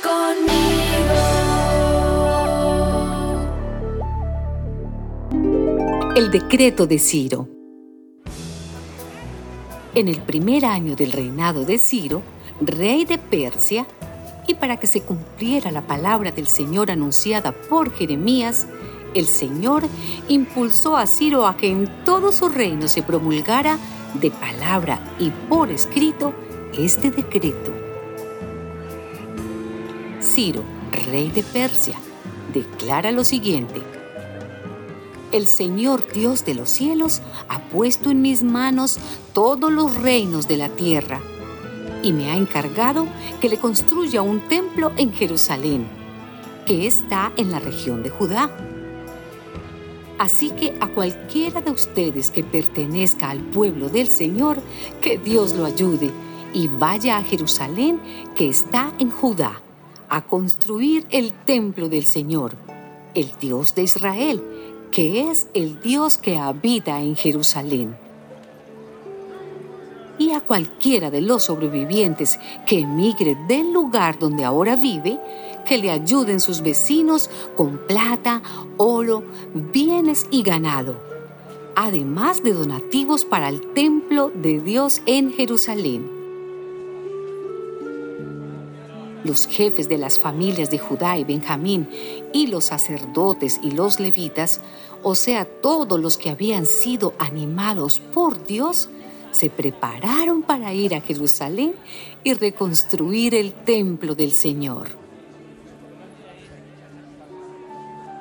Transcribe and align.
conmigo. 0.00 1.42
El 6.16 6.30
decreto 6.30 6.86
de 6.86 6.98
Ciro. 6.98 7.48
En 9.94 10.08
el 10.08 10.20
primer 10.22 10.64
año 10.64 10.96
del 10.96 11.12
reinado 11.12 11.64
de 11.64 11.78
Ciro, 11.78 12.22
rey 12.60 13.04
de 13.04 13.18
Persia, 13.18 13.86
y 14.46 14.54
para 14.54 14.78
que 14.78 14.86
se 14.86 15.02
cumpliera 15.02 15.70
la 15.70 15.86
palabra 15.86 16.32
del 16.32 16.46
Señor 16.46 16.90
anunciada 16.90 17.52
por 17.52 17.92
Jeremías, 17.92 18.66
el 19.14 19.26
Señor 19.26 19.84
impulsó 20.28 20.96
a 20.96 21.06
Ciro 21.06 21.46
a 21.46 21.56
que 21.56 21.68
en 21.68 21.88
todo 22.04 22.32
su 22.32 22.48
reino 22.48 22.88
se 22.88 23.02
promulgara 23.02 23.78
de 24.14 24.30
palabra 24.30 25.00
y 25.18 25.30
por 25.48 25.70
escrito 25.70 26.32
este 26.76 27.10
decreto. 27.10 27.91
Ciro, 30.34 30.62
rey 30.90 31.28
de 31.28 31.42
Persia, 31.42 31.94
declara 32.54 33.12
lo 33.12 33.22
siguiente. 33.22 33.82
El 35.30 35.46
Señor 35.46 36.10
Dios 36.10 36.46
de 36.46 36.54
los 36.54 36.70
cielos 36.70 37.20
ha 37.50 37.60
puesto 37.64 38.10
en 38.10 38.22
mis 38.22 38.42
manos 38.42 38.98
todos 39.34 39.70
los 39.70 39.94
reinos 39.94 40.48
de 40.48 40.56
la 40.56 40.70
tierra 40.70 41.20
y 42.02 42.14
me 42.14 42.30
ha 42.30 42.36
encargado 42.36 43.06
que 43.42 43.50
le 43.50 43.58
construya 43.58 44.22
un 44.22 44.40
templo 44.48 44.92
en 44.96 45.12
Jerusalén, 45.12 45.86
que 46.64 46.86
está 46.86 47.30
en 47.36 47.50
la 47.50 47.58
región 47.58 48.02
de 48.02 48.08
Judá. 48.08 48.50
Así 50.18 50.50
que 50.52 50.74
a 50.80 50.88
cualquiera 50.88 51.60
de 51.60 51.72
ustedes 51.72 52.30
que 52.30 52.42
pertenezca 52.42 53.28
al 53.28 53.40
pueblo 53.40 53.90
del 53.90 54.08
Señor, 54.08 54.62
que 55.02 55.18
Dios 55.18 55.52
lo 55.52 55.66
ayude 55.66 56.10
y 56.54 56.68
vaya 56.68 57.18
a 57.18 57.22
Jerusalén, 57.22 58.00
que 58.34 58.48
está 58.48 58.94
en 58.98 59.10
Judá, 59.10 59.61
a 60.12 60.20
construir 60.20 61.06
el 61.08 61.32
templo 61.32 61.88
del 61.88 62.04
Señor, 62.04 62.54
el 63.14 63.32
Dios 63.40 63.74
de 63.74 63.82
Israel, 63.82 64.44
que 64.90 65.30
es 65.30 65.48
el 65.54 65.80
Dios 65.80 66.18
que 66.18 66.36
habita 66.36 67.00
en 67.00 67.16
Jerusalén 67.16 67.96
y 70.18 70.32
a 70.32 70.40
cualquiera 70.40 71.10
de 71.10 71.20
los 71.20 71.44
sobrevivientes 71.44 72.38
que 72.66 72.80
emigre 72.80 73.36
del 73.48 73.72
lugar 73.72 74.18
donde 74.18 74.44
ahora 74.44 74.76
vive, 74.76 75.18
que 75.66 75.78
le 75.78 75.90
ayuden 75.90 76.40
sus 76.40 76.60
vecinos 76.60 77.30
con 77.56 77.78
plata, 77.88 78.42
oro, 78.76 79.22
bienes 79.72 80.26
y 80.30 80.42
ganado, 80.42 80.96
además 81.74 82.42
de 82.42 82.52
donativos 82.52 83.24
para 83.24 83.48
el 83.48 83.72
templo 83.72 84.30
de 84.34 84.60
Dios 84.60 85.00
en 85.06 85.32
Jerusalén. 85.32 86.21
Los 89.24 89.46
jefes 89.46 89.88
de 89.88 89.98
las 89.98 90.18
familias 90.18 90.70
de 90.70 90.78
Judá 90.78 91.16
y 91.16 91.24
Benjamín 91.24 91.88
y 92.32 92.48
los 92.48 92.64
sacerdotes 92.64 93.60
y 93.62 93.70
los 93.70 94.00
levitas, 94.00 94.60
o 95.02 95.14
sea, 95.14 95.44
todos 95.44 96.00
los 96.00 96.16
que 96.16 96.30
habían 96.30 96.66
sido 96.66 97.14
animados 97.18 98.00
por 98.00 98.44
Dios, 98.46 98.88
se 99.30 99.48
prepararon 99.48 100.42
para 100.42 100.72
ir 100.74 100.94
a 100.94 101.00
Jerusalén 101.00 101.74
y 102.22 102.34
reconstruir 102.34 103.34
el 103.34 103.52
templo 103.52 104.14
del 104.14 104.32
Señor. 104.32 104.88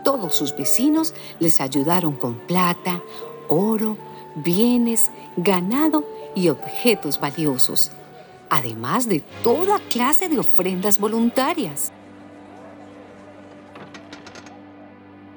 Todos 0.04 0.36
sus 0.36 0.56
vecinos 0.56 1.14
les 1.40 1.62
ayudaron 1.62 2.14
con 2.14 2.36
plata, 2.36 3.02
oro, 3.48 3.98
bienes, 4.36 5.12
ganado 5.38 6.04
y 6.36 6.50
objetos 6.50 7.20
valiosos, 7.20 7.92
además 8.52 9.08
de 9.08 9.24
toda 9.44 9.80
clase 9.80 10.28
de 10.28 10.38
ofrendas 10.38 11.00
voluntarias. 11.00 11.94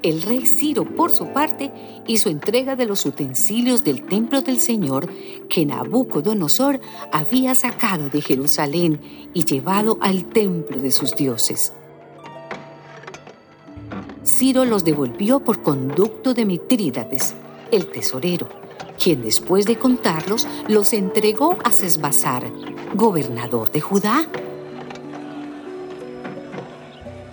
El 0.02 0.20
rey 0.20 0.44
Ciro, 0.44 0.84
por 0.84 1.12
su 1.12 1.28
parte, 1.28 1.72
hizo 2.08 2.28
entrega 2.28 2.76
de 2.76 2.86
los 2.86 3.06
utensilios 3.06 3.84
del 3.84 4.04
templo 4.04 4.42
del 4.42 4.60
Señor 4.60 5.08
que 5.48 5.64
Nabucodonosor 5.64 6.80
había 7.12 7.54
sacado 7.54 8.10
de 8.10 8.20
Jerusalén 8.20 9.00
y 9.32 9.44
llevado 9.44 9.96
al 10.02 10.24
templo 10.24 10.76
de 10.76 10.90
sus 10.90 11.14
dioses. 11.14 11.72
Ciro 14.26 14.64
los 14.64 14.84
devolvió 14.84 15.38
por 15.38 15.62
conducto 15.62 16.34
de 16.34 16.44
Mitrídates, 16.44 17.34
el 17.70 17.86
tesorero, 17.86 18.48
quien 19.02 19.22
después 19.22 19.66
de 19.66 19.78
contarlos 19.78 20.48
los 20.66 20.92
entregó 20.92 21.56
a 21.64 21.70
Sesbazar, 21.70 22.50
gobernador 22.94 23.70
de 23.72 23.80
Judá. 23.80 24.28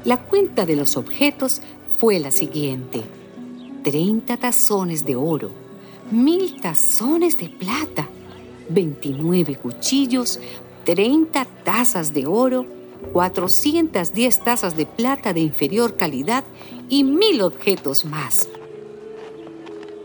La 0.04 0.18
cuenta 0.18 0.66
de 0.66 0.76
los 0.76 0.98
objetos 0.98 1.62
fue 2.00 2.18
la 2.20 2.32
siguiente. 2.32 3.04
30 3.84 4.38
tazones 4.38 5.06
de 5.06 5.16
oro, 5.16 5.52
mil 6.10 6.60
tazones 6.60 7.38
de 7.38 7.50
plata, 7.50 8.10
29 8.70 9.56
cuchillos, 9.56 10.40
30 10.84 11.46
tazas 11.64 12.12
de 12.14 12.26
oro, 12.26 12.66
410 13.14 14.44
tazas 14.44 14.76
de 14.76 14.88
plata 14.88 15.34
de 15.34 15.42
inferior 15.42 15.96
calidad 15.96 16.44
y 16.90 17.04
mil 17.04 17.42
objetos 17.42 18.06
más. 18.06 18.50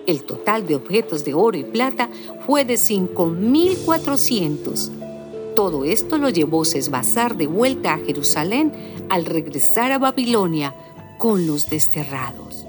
El 0.06 0.24
total 0.24 0.66
de 0.66 0.74
objetos 0.76 1.24
de 1.24 1.32
oro 1.34 1.56
y 1.56 1.64
plata 1.64 2.10
fue 2.46 2.64
de 2.64 2.74
5.400. 2.74 5.05
Todo 5.56 5.86
esto 5.86 6.18
lo 6.18 6.28
llevó 6.28 6.66
Sesbazar 6.66 7.34
de 7.38 7.46
vuelta 7.46 7.94
a 7.94 7.98
Jerusalén 7.98 8.72
al 9.08 9.24
regresar 9.24 9.90
a 9.90 9.98
Babilonia 9.98 10.74
con 11.16 11.46
los 11.46 11.70
desterrados. 11.70 12.66